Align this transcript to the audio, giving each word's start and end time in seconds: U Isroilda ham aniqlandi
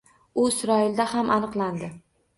U 0.43 0.45
Isroilda 0.51 1.05
ham 1.13 1.29
aniqlandi 1.37 1.91